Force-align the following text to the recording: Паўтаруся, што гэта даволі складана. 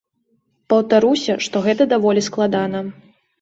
Паўтаруся, 0.71 1.35
што 1.49 1.61
гэта 1.67 1.87
даволі 1.93 2.25
складана. 2.29 2.83